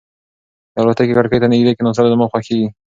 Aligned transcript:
د 0.73 0.75
الوتکې 0.81 1.13
کړکۍ 1.17 1.37
ته 1.41 1.47
نږدې 1.53 1.71
کېناستل 1.77 2.11
زما 2.13 2.25
خوښېږي. 2.31 2.67